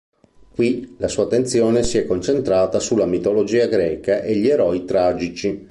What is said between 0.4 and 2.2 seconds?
Qui, la sua attenzione si è